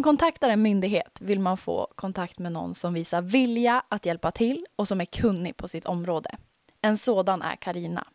[0.00, 4.30] Man kontaktar en myndighet vill man få kontakt med någon som visar vilja att hjälpa
[4.30, 6.36] till och som är kunnig på sitt område.
[6.82, 8.06] En sådan är Karina.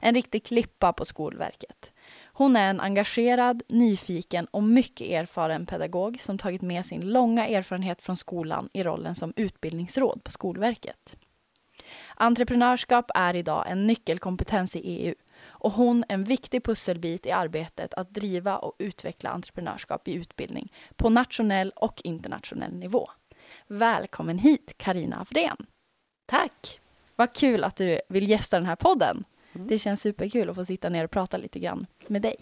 [0.00, 1.92] En riktig klippa på Skolverket.
[2.24, 8.02] Hon är en engagerad, nyfiken och mycket erfaren pedagog som tagit med sin långa erfarenhet
[8.02, 11.16] från skolan i rollen som utbildningsråd på Skolverket.
[12.14, 15.14] Entreprenörskap är idag en nyckelkompetens i EU
[15.60, 21.08] och hon en viktig pusselbit i arbetet att driva och utveckla entreprenörskap i utbildning på
[21.08, 23.10] nationell och internationell nivå.
[23.66, 25.56] Välkommen hit Karina Afrén.
[26.26, 26.80] Tack!
[27.16, 29.24] Vad kul att du vill gästa den här podden.
[29.52, 29.66] Mm.
[29.66, 32.36] Det känns superkul att få sitta ner och prata lite grann med dig.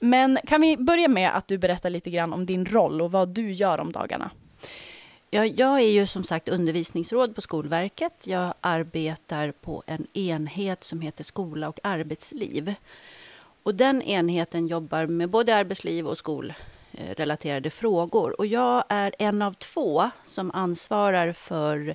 [0.00, 3.28] Men kan vi börja med att du berättar lite grann om din roll och vad
[3.28, 4.30] du gör om dagarna?
[5.30, 8.12] Ja, jag är ju som sagt undervisningsråd på Skolverket.
[8.24, 12.74] Jag arbetar på en enhet som heter skola och arbetsliv.
[13.62, 18.40] Och den enheten jobbar med både arbetsliv och skolrelaterade frågor.
[18.40, 21.94] Och jag är en av två som ansvarar för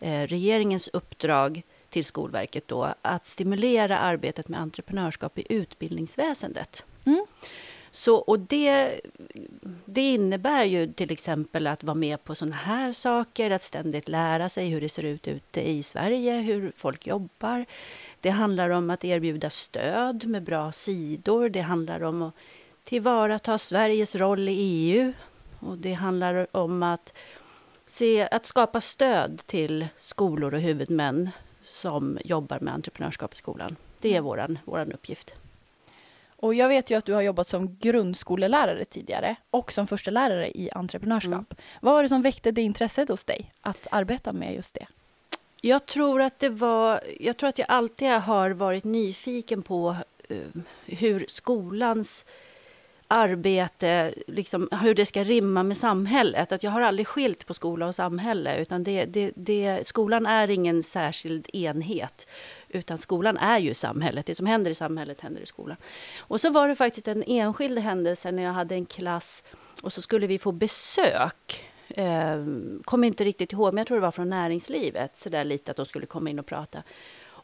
[0.00, 6.84] eh, regeringens uppdrag till Skolverket då, att stimulera arbetet med entreprenörskap i utbildningsväsendet.
[7.04, 7.26] Mm.
[7.92, 9.00] Så, och det,
[9.84, 14.48] det innebär ju till exempel att vara med på sådana här saker, att ständigt lära
[14.48, 17.64] sig hur det ser ut ute i Sverige, hur folk jobbar.
[18.20, 21.48] Det handlar om att erbjuda stöd med bra sidor.
[21.48, 22.34] Det handlar om att
[22.84, 25.12] tillvarata Sveriges roll i EU.
[25.60, 27.12] Och det handlar om att,
[27.86, 31.30] se, att skapa stöd till skolor och huvudmän
[31.62, 33.76] som jobbar med entreprenörskap i skolan.
[34.00, 35.34] Det är vår våran uppgift.
[36.42, 40.70] Och jag vet ju att du har jobbat som grundskolelärare tidigare och som förstelärare i
[40.70, 41.32] entreprenörskap.
[41.32, 41.62] Mm.
[41.80, 44.86] Vad var det som väckte det intresset hos dig att arbeta med just det?
[45.60, 47.00] Jag tror att det var...
[47.20, 49.96] Jag tror att jag alltid har varit nyfiken på
[50.30, 52.24] uh, hur skolans
[53.12, 56.52] arbete, liksom, hur det ska rimma med samhället.
[56.52, 60.50] Att jag har aldrig skilt på skola och samhälle, utan det, det, det, skolan är
[60.50, 62.28] ingen särskild enhet.
[62.68, 64.26] Utan skolan är ju samhället.
[64.26, 65.76] Det som händer i samhället händer i skolan.
[66.18, 69.42] Och så var det faktiskt en enskild händelse när jag hade en klass
[69.82, 71.68] och så skulle vi få besök.
[71.88, 72.44] Eh,
[72.84, 75.18] kommer inte riktigt ihåg, men jag tror det var från näringslivet.
[75.18, 76.82] Så där lite att de skulle komma in och prata.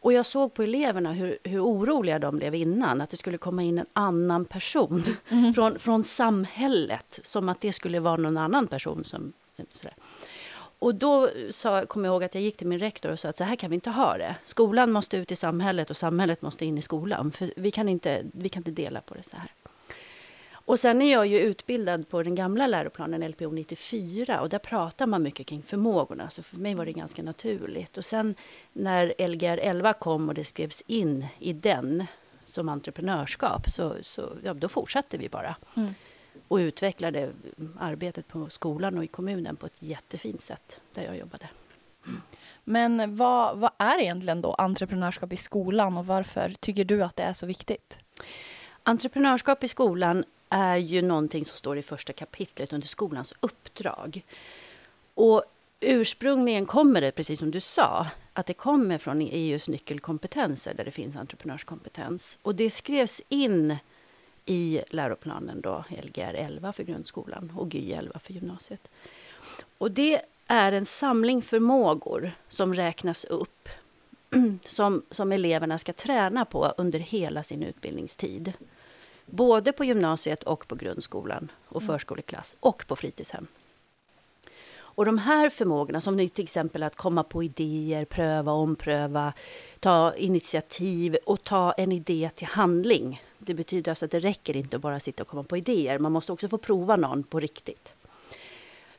[0.00, 3.62] Och jag såg på eleverna hur, hur oroliga de blev innan, att det skulle komma
[3.62, 5.54] in en annan person Mm.
[5.54, 9.32] från, från samhället, som att det skulle vara någon annan person som...
[9.72, 9.94] Sådär.
[10.80, 13.36] Och då sa, kom jag ihåg att jag gick till min rektor och sa att
[13.36, 14.36] så här kan vi inte ha det.
[14.42, 17.32] Skolan måste ut i samhället och samhället måste in i skolan.
[17.32, 19.46] För vi kan inte, vi kan inte dela på det så här.
[20.68, 25.06] Och sen är jag ju utbildad på den gamla läroplanen LPO 94 och där pratar
[25.06, 26.30] man mycket kring förmågorna.
[26.30, 27.96] Så för mig var det ganska naturligt.
[27.96, 28.34] Och sen
[28.72, 32.06] när Lgr 11 kom och det skrevs in i den
[32.46, 35.56] som entreprenörskap så, så ja, då fortsatte vi bara.
[35.74, 35.94] Mm.
[36.48, 37.30] Och utvecklade
[37.78, 41.48] arbetet på skolan och i kommunen på ett jättefint sätt där jag jobbade.
[42.64, 47.22] Men vad, vad är egentligen då entreprenörskap i skolan och varför tycker du att det
[47.22, 47.98] är så viktigt?
[48.82, 54.22] Entreprenörskap i skolan är ju någonting som står i första kapitlet under skolans uppdrag.
[55.14, 55.44] Och
[55.80, 60.90] ursprungligen kommer det, precis som du sa, att det kommer från EUs nyckelkompetenser där det
[60.90, 62.38] finns entreprenörskompetens.
[62.42, 63.76] Och det skrevs in
[64.44, 68.88] i läroplanen då, Lgr 11 för grundskolan och Gy 11 för gymnasiet.
[69.78, 73.68] Och det är en samling förmågor som räknas upp
[74.64, 78.52] som, som eleverna ska träna på under hela sin utbildningstid.
[79.30, 83.46] Både på gymnasiet och på grundskolan och förskoleklass och på fritidshem.
[84.98, 89.32] Och de här förmågorna, som till exempel att komma på idéer, pröva, ompröva,
[89.80, 93.22] ta initiativ och ta en idé till handling.
[93.38, 95.98] Det betyder alltså att det räcker inte att bara sitta och komma på idéer.
[95.98, 97.88] Man måste också få prova någon på riktigt.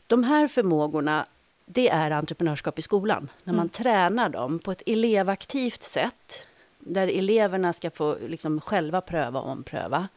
[0.08, 1.26] De här förmågorna,
[1.66, 3.30] det är entreprenörskap i skolan.
[3.44, 3.70] När man Mm.
[3.70, 6.48] tränar dem på ett elevaktivt sätt.
[6.80, 10.08] Där eleverna ska få liksom själva pröva och ompröva.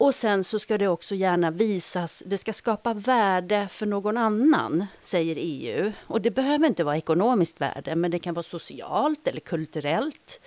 [0.00, 4.86] Och sen så ska det också gärna visas, det ska skapa värde för någon annan,
[5.02, 5.92] säger EU.
[6.06, 10.40] Och det behöver inte vara ekonomiskt värde, men det kan vara socialt eller kulturellt.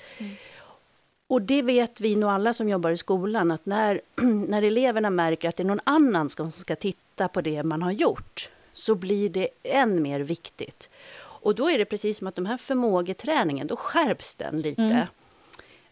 [1.28, 4.02] Och det vet vi nog alla som jobbar i skolan, att när,
[4.48, 7.92] när eleverna märker att det är någon annan som ska titta på det man har
[7.92, 10.90] gjort, så blir det än mer viktigt.
[11.20, 14.82] Och då är det precis som att de här förmågeträningen, då skärps den lite.
[14.82, 15.08] Mm.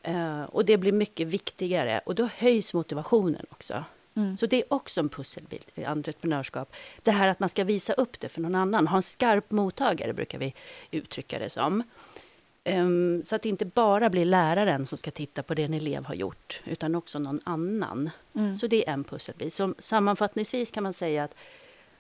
[0.08, 3.84] Uh, och det blir mycket viktigare och då höjs motivationen också.
[4.16, 4.38] Mm.
[4.38, 6.74] Så det är också en pusselbit i entreprenörskap.
[7.04, 10.14] Det här att man ska visa upp det för någon annan, ha en skarp mottagare
[10.14, 10.54] brukar vi
[10.92, 11.84] uttrycka det som.
[12.66, 16.06] Um, så att det inte bara blir läraren som ska titta på det en elev
[16.06, 18.10] har gjort, utan också någon annan.
[18.36, 18.58] Mm.
[18.58, 19.54] Så det är en pusselbit.
[19.54, 21.36] Så sammanfattningsvis kan man säga att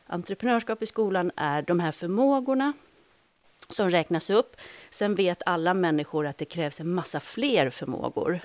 [0.08, 2.74] entreprenörskap i skolan är de här förmågorna
[3.72, 4.56] som räknas upp.
[4.90, 8.40] Sen vet alla människor att det krävs en massa fler förmågor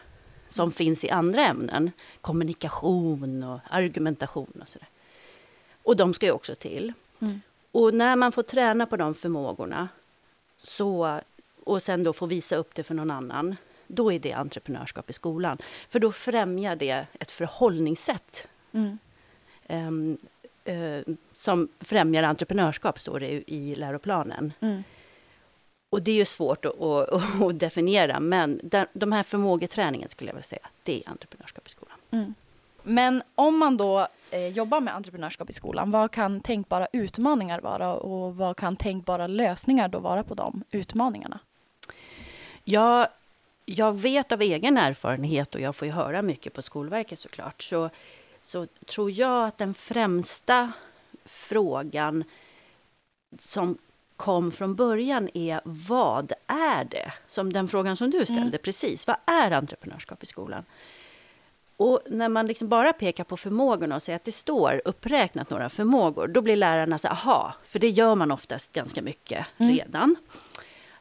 [0.48, 1.90] som finns i andra ämnen.
[2.20, 4.88] Kommunikation och argumentation och sådär.
[5.82, 6.92] Och de ska ju också till.
[7.20, 7.40] Mm.
[7.72, 9.88] Och när man får träna på de förmågorna
[10.58, 11.20] så
[11.64, 13.56] och sen då få visa upp det för någon annan,
[13.86, 15.58] då är det entreprenörskap i skolan.
[15.88, 18.98] För då främjar det ett förhållningssätt mm.
[19.68, 20.18] um,
[20.68, 24.52] uh, som främjar entreprenörskap, står det i läroplanen.
[24.60, 24.82] Mm.
[25.90, 30.30] Och det är ju svårt att, att, att definiera, men där, de här förmågeträningen skulle
[30.30, 31.96] jag vilja säga, det är entreprenörskap i skolan.
[32.10, 32.34] Mm.
[32.82, 37.94] Men om man då eh, jobbar med entreprenörskap i skolan, vad kan tänkbara utmaningar vara
[37.94, 41.38] och vad kan tänkbara lösningar då vara på de utmaningarna?
[42.64, 43.08] Jag,
[43.64, 47.90] jag vet av egen erfarenhet, och jag får ju höra mycket på Skolverket såklart, så,
[48.38, 50.72] så tror jag att den främsta
[51.24, 52.24] frågan
[53.40, 53.78] som
[54.16, 57.12] kom från början är vad är det?
[57.26, 58.58] Som den frågan som du ställde mm.
[58.62, 59.06] precis.
[59.06, 60.64] Vad är entreprenörskap i skolan?
[61.76, 65.68] Och när man liksom bara pekar på förmågorna och säger att det står uppräknat några
[65.68, 69.72] förmågor, då blir lärarna så aha, för det gör man oftast ganska mycket mm.
[69.72, 70.16] redan.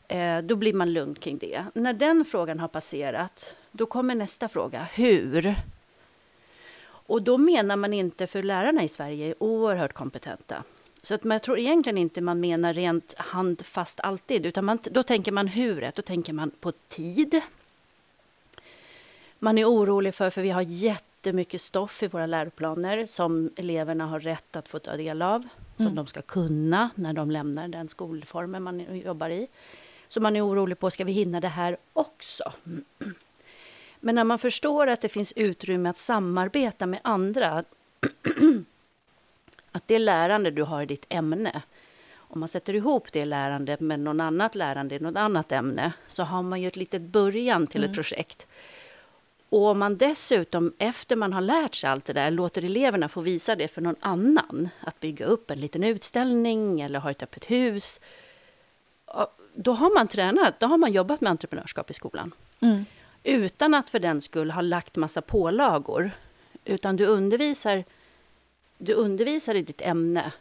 [0.07, 1.63] Eh, då blir man lugn kring det.
[1.73, 4.87] När den frågan har passerat, då kommer nästa fråga.
[4.93, 5.55] Hur?
[7.07, 10.63] Och då menar man inte, för lärarna i Sverige är oerhört kompetenta.
[11.05, 15.03] Så att, men jag tror egentligen inte man menar rent handfast alltid, utan man, då
[15.03, 17.41] tänker man huret, då tänker man på tid.
[19.39, 24.19] Man är orolig för, för vi har jättemycket stoff i våra läroplaner som eleverna har
[24.19, 25.95] rätt att få ta del av, som mm.
[25.95, 29.47] de ska kunna när de lämnar den skolformen man jobbar i.
[30.07, 32.53] Så man är orolig på, ska vi hinna det här också?
[33.99, 37.63] Men när man förstår att det finns utrymme att samarbeta med andra,
[39.75, 41.61] att det lärande du har i ditt ämne,
[42.17, 46.23] om man sätter ihop det lärandet med något annat lärande i något annat ämne, så
[46.23, 47.89] har man ju ett litet början till mm.
[47.89, 48.47] ett projekt.
[49.49, 53.21] Och om man dessutom, efter man har lärt sig allt det där, låter eleverna få
[53.21, 57.51] visa det för någon annan, att bygga upp en liten utställning eller ha ett öppet
[57.51, 57.99] hus,
[59.53, 62.31] då har man tränat, då har man jobbat med entreprenörskap i skolan.
[62.59, 62.85] Mm.
[63.23, 66.11] Utan att för den skull ha lagt massa pålagor.
[66.65, 67.83] Utan du undervisar,
[68.77, 70.33] du undervisar i ditt ämne.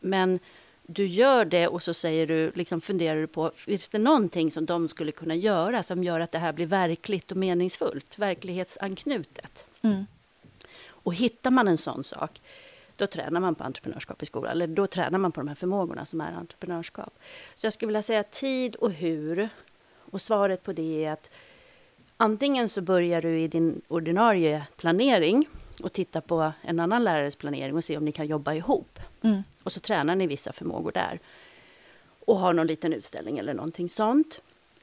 [0.00, 0.38] Men
[0.82, 4.66] du gör det och så säger du, liksom funderar du på, finns det någonting som
[4.66, 9.66] de skulle kunna göra som gör att det här blir verkligt och meningsfullt, verklighetsanknutet?
[9.82, 10.06] Mm.
[10.86, 12.40] Och hittar man en sån sak,
[12.96, 14.52] då tränar man på entreprenörskap i skolan.
[14.52, 17.18] Eller då tränar man på de här förmågorna som är entreprenörskap.
[17.54, 19.48] Så jag skulle vilja säga tid och hur.
[20.10, 21.30] Och svaret på det är att
[22.16, 25.48] antingen så börjar du i din ordinarie planering
[25.82, 28.98] och titta på en annan lärares planering och se om ni kan jobba ihop.
[29.22, 29.42] Mm.
[29.62, 31.20] Och så tränar ni vissa förmågor där.
[32.26, 34.40] Och har någon liten utställning eller någonting sånt.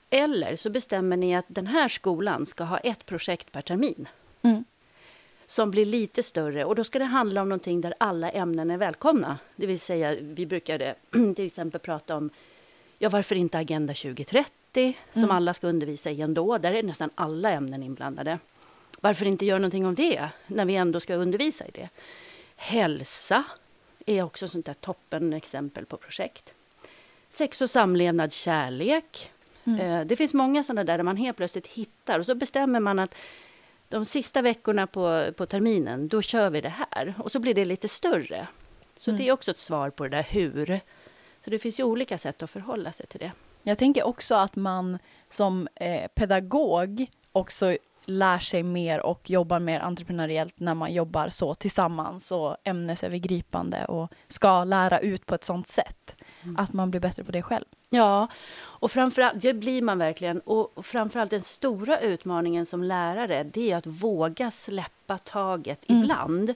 [0.09, 4.07] Eller så bestämmer ni att den här skolan ska ha ett projekt per termin.
[4.41, 4.63] Mm
[5.47, 6.65] som blir lite större.
[6.65, 9.37] Och då ska det handla om någonting där alla ämnen är välkomna.
[9.55, 10.95] Det vill säga, vi brukade
[11.35, 12.29] till exempel prata om,
[12.97, 15.35] ja varför inte Agenda 2030, som mm.
[15.35, 16.57] alla ska undervisa i ändå.
[16.57, 18.39] Där är nästan alla ämnen inblandade.
[19.01, 21.89] Varför inte göra någonting om det, när vi ändå ska undervisa i det?
[22.55, 23.43] Hälsa
[24.05, 26.53] är också ett sånt där toppen exempel på projekt.
[27.29, 29.31] Sex och samlevnad, kärlek.
[29.63, 29.79] Mm.
[29.79, 32.99] Eh, det finns många sådana där, där man helt plötsligt hittar och så bestämmer man
[32.99, 33.15] att
[33.89, 37.13] de sista veckorna på, på terminen, då kör vi det här.
[37.19, 38.47] Och så blir det lite större.
[38.95, 39.21] Så mm.
[39.21, 40.79] det är också ett svar på det där hur.
[41.41, 43.31] Så det finns ju olika sätt att förhålla sig till det.
[43.63, 44.99] Jag tänker också att man
[45.29, 47.77] som eh, pedagog också
[48.07, 54.11] lär sig mer och jobbar mer entreprenöriellt när man jobbar så tillsammans och ämnesövergripande och
[54.27, 56.15] ska lära ut på ett sånt sätt.
[56.43, 56.57] Mm.
[56.57, 57.65] Att man blir bättre på det själv.
[57.89, 60.39] Ja, och framförallt, det blir man verkligen.
[60.39, 66.01] Och framförallt den stora utmaningen som lärare, det är att våga släppa taget mm.
[66.03, 66.53] ibland.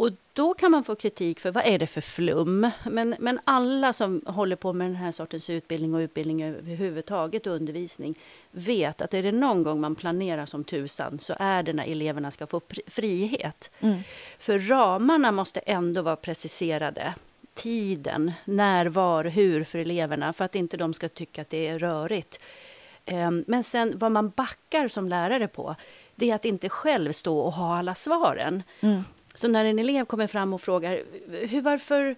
[0.00, 2.70] Och då kan man få kritik för vad är det för flum?
[2.84, 7.52] Men, men alla som håller på med den här sortens utbildning och utbildning överhuvudtaget och
[7.52, 8.18] undervisning
[8.50, 12.30] vet att är det någon gång man planerar som tusan så är det när eleverna
[12.30, 13.70] ska få frihet.
[13.80, 14.00] Mm.
[14.38, 17.14] För ramarna måste ändå vara preciserade.
[17.54, 21.78] Tiden, när, var, hur för eleverna för att inte de ska tycka att det är
[21.78, 22.40] rörigt.
[23.04, 25.76] Ehm, men sen vad man backar som lärare på
[26.14, 28.62] det är att inte själv stå och ha alla svaren.
[28.80, 29.04] Mm.
[29.34, 31.02] Så när en elev kommer fram och frågar
[31.46, 32.16] hur, varför,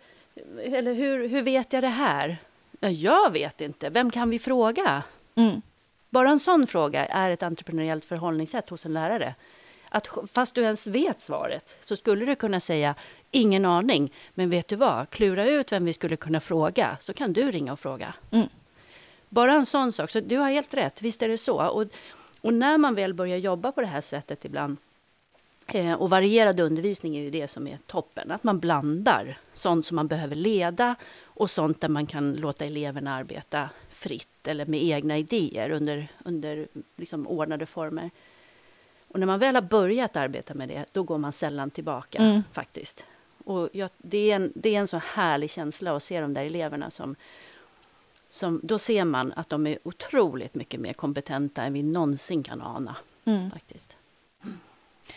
[0.62, 2.36] eller hur, hur vet jag det här?
[2.80, 3.90] Ja, jag vet inte.
[3.90, 5.02] Vem kan vi fråga?
[5.34, 5.62] Mm.
[6.10, 9.34] Bara en sån fråga är ett entreprenöriellt förhållningssätt hos en lärare.
[9.88, 12.94] Att fast du ens vet svaret så skulle du kunna säga
[13.30, 17.32] ingen aning, men vet du vad, klura ut vem vi skulle kunna fråga, så kan
[17.32, 18.14] du ringa och fråga.
[18.30, 18.48] Mm.
[19.28, 20.10] Bara en sån sak.
[20.10, 21.66] Så du har helt rätt, visst är det så.
[21.66, 21.86] Och,
[22.40, 24.76] och när man väl börjar jobba på det här sättet ibland,
[25.66, 29.94] eh, och varierad undervisning är ju det som är toppen, att man blandar sånt som
[29.94, 35.18] man behöver leda och sånt där man kan låta eleverna arbeta fritt eller med egna
[35.18, 38.10] idéer under, under liksom ordnade former.
[39.08, 42.42] Och när man väl har börjat arbeta med det, då går man sällan tillbaka mm.
[42.52, 43.04] faktiskt.
[43.44, 46.44] Och jag, det, är en, det är en så härlig känsla att se de där
[46.44, 47.16] eleverna som
[48.32, 52.62] som, då ser man att de är otroligt mycket mer kompetenta än vi någonsin kan
[52.62, 52.96] ana.
[53.24, 53.50] Mm.
[53.50, 53.96] Faktiskt.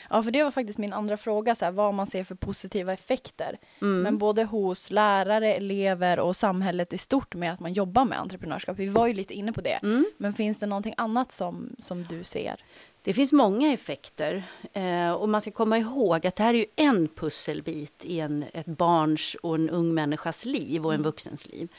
[0.09, 2.93] Ja, för det var faktiskt min andra fråga, så här, vad man ser för positiva
[2.93, 3.57] effekter.
[3.81, 4.01] Mm.
[4.01, 8.77] Men både hos lärare, elever och samhället i stort med att man jobbar med entreprenörskap.
[8.77, 9.79] Vi var ju lite inne på det.
[9.83, 10.05] Mm.
[10.17, 12.63] Men finns det någonting annat som, som du ser?
[13.03, 14.43] Det finns många effekter.
[14.73, 18.45] Eh, och man ska komma ihåg att det här är ju en pusselbit i en,
[18.53, 21.03] ett barns och en ung människas liv och en mm.
[21.05, 21.69] vuxens liv.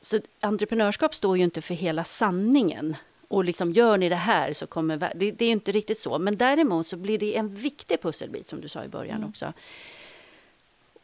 [0.00, 2.96] Så entreprenörskap står ju inte för hela sanningen.
[3.28, 5.12] Och liksom, gör ni det här så kommer...
[5.14, 6.18] Det, det är inte riktigt så.
[6.18, 9.28] Men däremot så blir det en viktig pusselbit, som du sa i början mm.
[9.28, 9.52] också.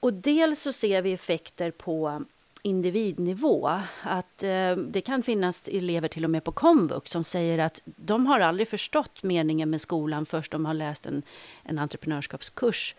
[0.00, 2.24] Och dels så ser vi effekter på
[2.62, 3.80] individnivå.
[4.02, 8.26] Att eh, det kan finnas elever till och med på komvux som säger att de
[8.26, 11.22] har aldrig förstått meningen med skolan först de har läst en,
[11.62, 12.94] en entreprenörskapskurs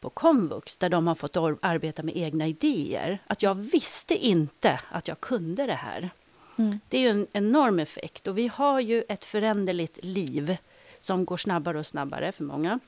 [0.00, 3.18] på komvux där de har fått arbeta med egna idéer.
[3.26, 6.10] Att jag visste inte att jag kunde det här.
[6.60, 6.80] Mm.
[6.88, 10.56] Det är ju en enorm effekt och vi har ju ett föränderligt liv
[10.98, 12.80] som går snabbare och snabbare för många.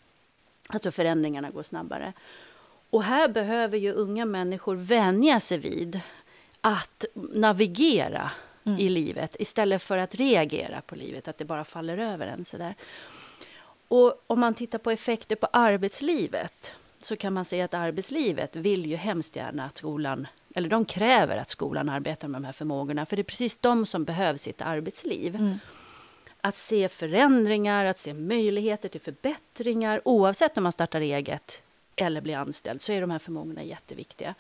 [0.69, 2.13] Alltså förändringarna går snabbare.
[2.91, 6.01] Och här behöver ju unga människor vänja sig vid
[6.61, 8.31] att navigera
[8.65, 8.79] mm.
[8.79, 12.45] i livet istället för att reagera på livet, att det bara faller över en.
[12.45, 12.75] Sådär.
[13.89, 18.87] Och om man tittar på effekter på arbetslivet så kan man säga att arbetslivet vill
[18.87, 23.07] ju hemskt gärna att skolan, eller de kräver att skolan arbetar med de här förmågorna,
[23.07, 25.37] för det är precis de som behövs i ett arbetsliv.
[25.37, 25.59] Mm.
[26.41, 31.63] Att se förändringar, att se möjligheter till förbättringar, oavsett om man startar eget
[31.97, 34.35] eller blir anställd, så är de här förmågorna jätteviktiga.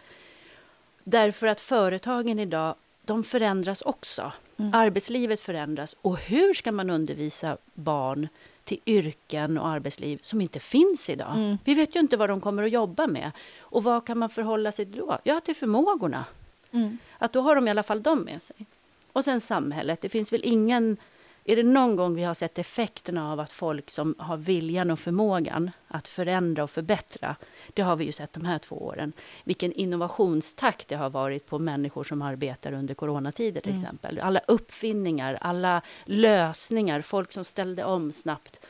[1.05, 4.33] Därför att företagen idag, de förändras också.
[4.63, 4.75] Mm.
[4.75, 5.97] Arbetslivet förändras.
[6.03, 8.29] Och hur ska man undervisa barn
[8.65, 11.37] till yrken och arbetsliv som inte finns idag.
[11.37, 11.59] Mm.
[11.65, 13.31] Vi vet ju inte vad de kommer att jobba med.
[13.61, 15.19] Och vad kan man förhålla sig till då?
[15.25, 16.25] Ja, till förmågorna.
[16.71, 16.99] Mm.
[17.19, 18.67] Att då har de i alla fall dem med sig.
[19.13, 20.01] Och sen samhället.
[20.01, 20.97] Det finns väl ingen...
[21.45, 24.99] Är det någon gång vi har sett effekterna av att folk som har viljan och
[24.99, 27.37] förmågan att förändra och förbättra,
[27.75, 29.13] det har vi ju sett de här två åren.
[29.45, 33.83] Vilken innovationstakt det har varit på människor som arbetar under coronatider till mm.
[33.83, 34.19] exempel.
[34.19, 38.61] Alla uppfinningar, alla lösningar, folk som ställde om snabbt.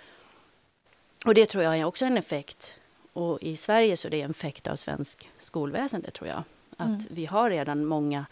[1.24, 2.78] Och det tror jag är också en effekt.
[3.12, 6.42] Och i Sverige så är det en effekt av svensk skolväsende tror jag.
[6.76, 7.06] Att mm.
[7.10, 8.26] vi har redan många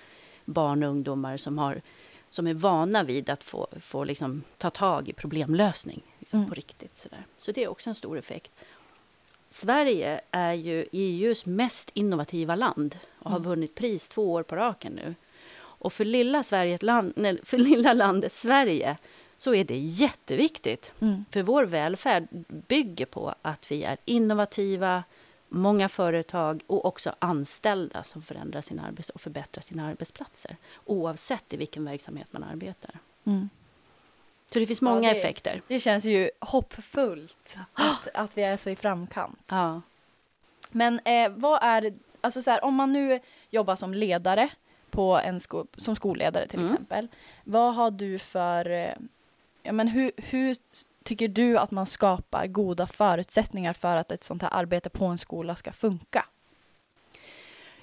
[0.45, 1.81] barn och ungdomar som har
[2.31, 6.49] som är vana vid att få, få liksom, ta tag i problemlösning liksom, mm.
[6.49, 7.01] på riktigt.
[7.03, 7.25] Sådär.
[7.39, 8.51] Så det är också en stor effekt.
[9.49, 13.49] Sverige är ju EUs mest innovativa land och har mm.
[13.49, 15.15] vunnit pris två år på raken nu.
[15.55, 18.97] Och för lilla, Sverige, land, nej, för lilla landet Sverige
[19.39, 20.93] så är det jätteviktigt.
[21.01, 21.25] Mm.
[21.31, 25.05] För vår välfärd bygger på att vi är innovativa,
[25.51, 31.57] många företag och också anställda som förändrar sin arbets och förbättrar sina arbetsplatser oavsett i
[31.57, 32.99] vilken verksamhet man arbetar.
[33.25, 33.49] Mm.
[34.53, 35.63] Så det finns många ja, det, effekter.
[35.69, 39.45] Det känns ju hoppfullt att, att vi är så i framkant.
[39.47, 39.81] Ja.
[40.71, 44.51] Men eh, vad är, alltså så här, om man nu jobbar som ledare
[44.91, 46.73] på en sko som skolledare till mm.
[46.73, 47.09] exempel.
[47.45, 48.95] Vad har du för, eh,
[49.63, 50.57] ja men hur, hur
[51.05, 55.19] tycker du att man skapar goda förutsättningar för att ett sånt här arbete på en
[55.19, 56.27] skola ska funka?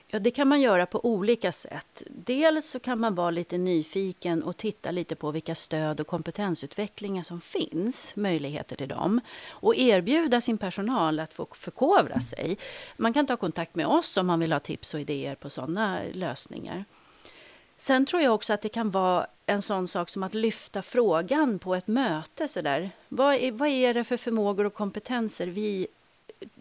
[0.09, 2.03] Ja, det kan man göra på olika sätt.
[2.09, 7.24] Dels så kan man vara lite nyfiken och titta lite på vilka stöd och kompetensutvecklingar
[7.24, 9.21] som finns, möjligheter till dem.
[9.50, 12.57] Och erbjuda sin personal att få förkovra sig.
[12.97, 16.00] Man kan ta kontakt med oss om man vill ha tips och idéer på sådana
[16.13, 16.86] lösningar.
[17.77, 21.60] Sen tror jag också att det kan vara en sån sak som att lyfta frågan
[21.60, 22.48] på ett möte.
[22.48, 22.92] Så där.
[23.10, 25.88] Vad, är, vad är det för förmågor och kompetenser vi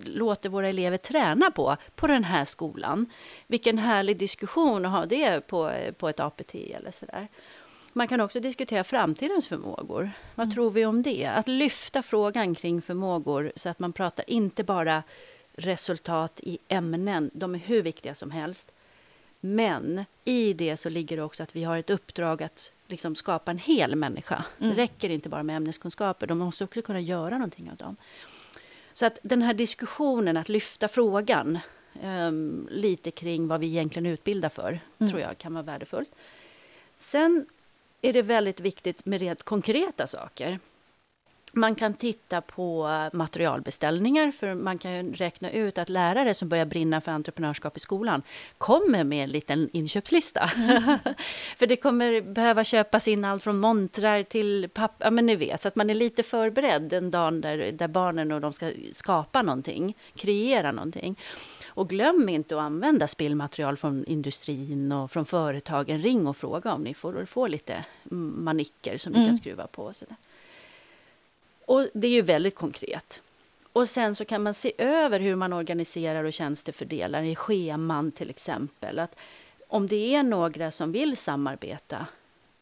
[0.04, 3.06] låter våra elever träna på, på den här skolan.
[3.46, 7.28] Vilken härlig diskussion att ha det på, på ett APT eller sådär.
[7.92, 10.10] Man kan också diskutera framtidens förmågor.
[10.34, 10.54] Vad mm.
[10.54, 11.26] tror vi om det?
[11.26, 15.02] Att lyfta frågan kring förmågor så att man pratar inte bara
[15.54, 18.72] resultat i ämnen, de är hur viktiga som helst.
[19.40, 23.50] Men i det så ligger det också att vi har ett uppdrag att liksom skapa
[23.50, 24.44] en hel människa.
[24.58, 24.70] Mm.
[24.70, 27.96] Det räcker inte bara med ämneskunskaper, de måste också kunna göra någonting av dem.
[28.94, 31.58] Så att den här diskussionen, att lyfta frågan
[32.02, 35.10] um, lite kring vad vi egentligen utbildar för, mm.
[35.10, 36.10] tror jag kan vara värdefullt.
[36.96, 37.46] Sen
[38.02, 40.58] är det väldigt viktigt med rent konkreta saker.
[41.56, 47.00] Man kan titta på materialbeställningar, för man kan räkna ut att lärare som börjar brinna
[47.00, 48.22] för entreprenörskap i skolan
[48.58, 50.50] kommer med en liten inköpslista.
[50.56, 50.98] Mm.
[51.58, 55.62] för det kommer behöva köpas in allt från montrar till papper, ja, men ni vet,
[55.62, 59.42] så att man är lite förberedd den dagen där, där barnen och de ska skapa
[59.42, 61.18] någonting, kreera någonting.
[61.68, 65.98] Och glöm inte att använda spillmaterial från industrin och från företagen.
[65.98, 69.22] Ring och fråga om ni får, får lite manicker som mm.
[69.22, 69.82] ni kan skruva på.
[69.82, 70.16] Och sådär.
[71.66, 73.22] Och det är ju väldigt konkret.
[73.72, 78.30] Och sen så kan man se över hur man organiserar och tjänstefördelar i scheman till
[78.30, 78.98] exempel.
[78.98, 79.16] Att
[79.68, 82.06] om det är några som vill samarbeta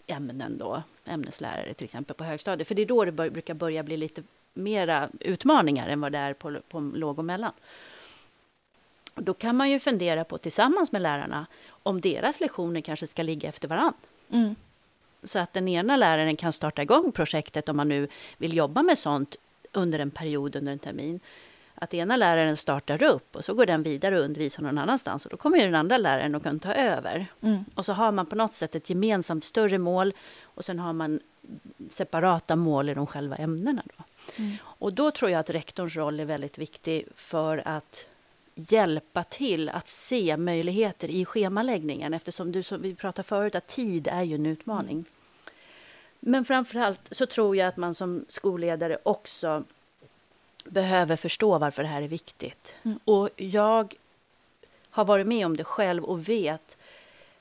[0.07, 3.83] ämnen då, ämneslärare till exempel på högstadiet, för det är då det bör, brukar börja
[3.83, 4.23] bli lite
[4.55, 7.53] mera utmaningar än vad det är på, på låg och mellan.
[9.15, 13.49] Då kan man ju fundera på tillsammans med lärarna om deras lektioner kanske ska ligga
[13.49, 13.95] efter varann.
[14.31, 14.55] Mm.
[15.25, 18.99] Så att den ena läraren kan starta igång projektet om man nu vill jobba med
[18.99, 19.37] sånt
[19.73, 21.21] under en period, under en termin.
[21.75, 25.25] Att ena läraren startar upp och så går den vidare och undervisar någon annanstans.
[25.25, 27.27] Och då kommer den andra läraren att kunna ta över.
[27.41, 27.65] Mm.
[27.75, 30.13] Och så har man på något sätt ett gemensamt större mål
[30.43, 31.21] och sen har man
[31.91, 33.83] separata mål i de själva ämnena.
[33.97, 34.05] Då.
[34.37, 34.57] Mm.
[34.65, 38.09] Och då tror jag att rektorns roll är väldigt viktig för att
[38.55, 44.09] hjälpa till att se möjligheter i schemaläggningen eftersom du, som vi pratade förut, att tid
[44.13, 45.05] är ju en utmaning.
[46.27, 49.65] Men framför allt så tror jag att man som skolledare också
[50.65, 52.77] behöver förstå varför det här är viktigt.
[52.83, 52.99] Mm.
[53.05, 53.95] Och jag
[54.91, 56.77] har varit med om det själv och vet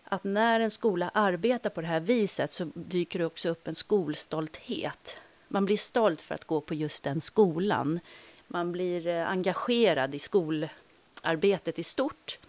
[0.04, 3.76] att när en skola arbetar på det här viset så dyker det också upp en
[3.76, 5.18] skolstolthet.
[5.48, 8.00] Man blir stolt för att gå på just den skolan.
[8.48, 12.40] Man blir eh, engagerad i skolarbetet i stort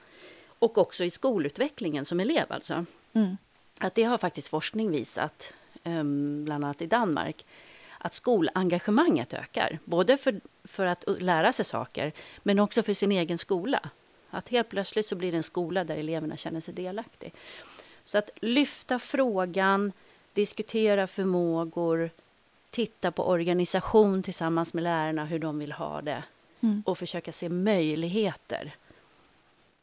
[0.46, 2.46] och också i skolutvecklingen som elev.
[2.48, 2.86] Alltså.
[3.12, 3.36] Mm.
[3.78, 5.54] Att det har faktiskt forskning visat
[6.44, 7.44] bland annat i Danmark,
[7.98, 9.78] att skolengagemanget ökar.
[9.84, 13.90] Både för, för att lära sig saker, men också för sin egen skola.
[14.30, 17.30] Att helt plötsligt så blir det en skola där eleverna känner sig delaktiga.
[18.04, 19.92] Så att lyfta frågan,
[20.32, 22.10] diskutera förmågor,
[22.70, 26.22] titta på organisation tillsammans med lärarna, hur de vill ha det.
[26.60, 26.82] Mm.
[26.86, 28.74] Och försöka se möjligheter.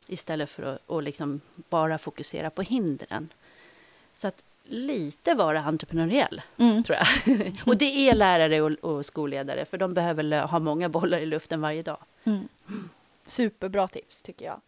[0.07, 3.29] Istället för att liksom bara fokusera på hindren.
[4.13, 6.83] Så att lite vara entreprenöriell, mm.
[6.83, 7.07] tror jag.
[7.65, 11.61] och det är lärare och, och, skolledare, för de behöver ha många bollar i luften
[11.61, 11.97] varje dag.
[12.23, 12.49] Mm.
[13.25, 14.61] Superbra tips, tycker jag.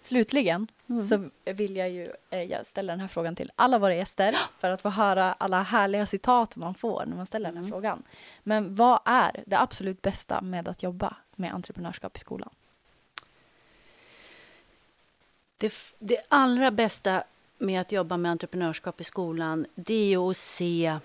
[0.00, 1.02] Slutligen mm.
[1.02, 4.82] så vill jag ju eh, ställa den här frågan till alla våra gäster för att
[4.82, 7.72] få höra alla härliga citat man får när man ställer den här mm.
[7.72, 8.02] frågan.
[8.42, 12.50] Men vad är det absolut bästa med att jobba med entreprenörskap i skolan?
[15.58, 17.24] Det, det allra bästa
[17.58, 20.98] med att jobba med entreprenörskap i skolan, det är att se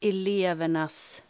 [0.00, 1.22] elevernas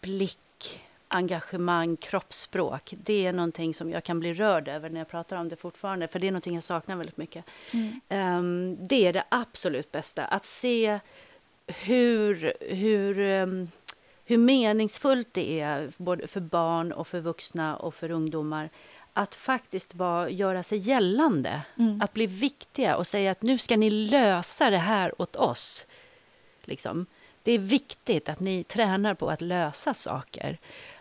[0.00, 2.94] blick, engagemang, kroppsspråk.
[3.02, 6.08] Det är någonting som jag kan bli rörd över när jag pratar om det fortfarande,
[6.08, 7.44] för det är någonting jag saknar väldigt mycket.
[7.70, 8.00] Mm.
[8.38, 11.00] Um, det är det absolut bästa, att se
[11.66, 13.70] hur, hur, um,
[14.24, 18.70] hur meningsfullt det är både för barn och för vuxna och för ungdomar
[19.18, 22.00] att faktiskt vara, göra sig gällande, mm.
[22.00, 25.86] att bli viktiga och säga att nu ska ni lösa det här åt oss.
[26.62, 27.06] Liksom.
[27.42, 30.58] Det är viktigt att ni tränar på att lösa saker.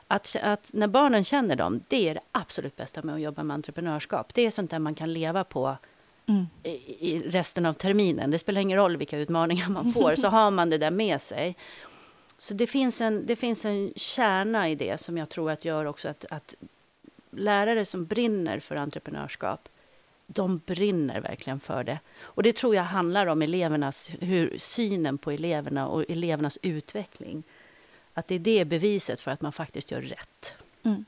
[0.08, 3.53] Att, att, när barnen känner dem, det är det absolut bästa med att jobba med
[3.53, 4.34] entreprenörskap.
[4.34, 5.77] Det är sånt där man kan leva på
[6.25, 6.47] mm.
[6.63, 6.69] i,
[7.12, 8.32] i, resten av terminen.
[8.32, 11.56] Det spelar ingen roll vilka utmaningar man får, så har man det där med sig.
[12.38, 15.86] Så det finns, en, det finns en kärna i det som jag tror att gör
[15.86, 16.56] också att, att
[17.38, 19.69] lärare som brinner för entreprenörskap
[20.28, 22.00] de brinner verkligen för det.
[22.19, 27.43] Och det tror jag handlar om elevernas, hur, synen på eleverna och elevernas utveckling.
[28.13, 30.58] Att det är det beviset för att man faktiskt gör rätt.
[30.84, 31.06] Mm.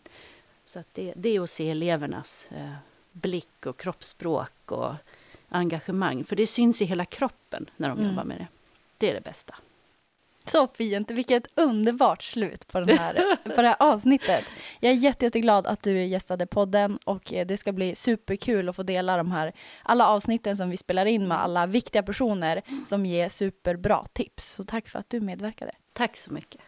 [0.65, 2.73] Så att det, det är att se elevernas eh,
[3.11, 4.93] blick och kroppsspråk och
[5.49, 6.23] engagemang.
[6.23, 8.09] För det syns i hela kroppen när de Mm.
[8.09, 8.47] jobbar med det.
[8.97, 9.55] Det är det bästa.
[10.45, 11.11] Så fint.
[11.11, 14.45] Vilket underbart slut på, den här, på det här avsnittet.
[14.79, 18.75] Jag är jätte, jätteglad att du gästade podden och eh, det ska bli superkul att
[18.75, 23.05] få dela de här alla avsnitten som vi spelar in med alla viktiga personer som
[23.05, 24.53] ger superbra tips.
[24.53, 25.71] Så tack för att du medverkade.
[25.93, 26.61] Tack så mycket.